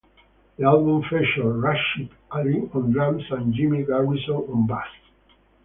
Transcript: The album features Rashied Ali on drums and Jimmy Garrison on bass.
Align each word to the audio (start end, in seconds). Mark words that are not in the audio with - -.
The 0.57 0.65
album 0.65 1.03
features 1.03 1.35
Rashied 1.37 2.09
Ali 2.31 2.67
on 2.73 2.91
drums 2.91 3.21
and 3.29 3.53
Jimmy 3.53 3.83
Garrison 3.83 4.33
on 4.33 4.65
bass. 4.65 4.87